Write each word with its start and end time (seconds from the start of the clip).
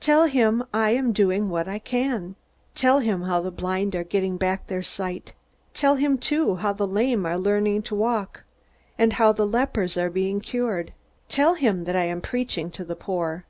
Tell 0.00 0.24
him 0.26 0.64
I 0.74 0.90
am 0.90 1.14
doing 1.14 1.48
what 1.48 1.66
I 1.66 1.78
can. 1.78 2.36
Tell 2.74 2.98
him 2.98 3.22
how 3.22 3.40
the 3.40 3.50
blind 3.50 3.94
are 3.96 4.04
getting 4.04 4.36
back 4.36 4.66
their 4.66 4.82
sight. 4.82 5.32
Tell 5.72 5.94
him 5.94 6.18
too, 6.18 6.56
how 6.56 6.74
the 6.74 6.86
lame 6.86 7.24
are 7.24 7.38
learning 7.38 7.80
to 7.84 7.94
walk, 7.94 8.44
and 8.98 9.14
how 9.14 9.32
the 9.32 9.46
lepers 9.46 9.96
are 9.96 10.10
being 10.10 10.42
cured. 10.42 10.92
Tell 11.30 11.54
him 11.54 11.84
that 11.84 11.96
I 11.96 12.04
am 12.04 12.20
preaching 12.20 12.70
to 12.72 12.84
the 12.84 12.94
poor. 12.96 13.46